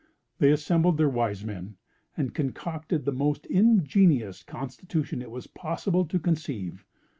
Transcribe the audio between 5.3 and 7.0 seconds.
is possible to conceive.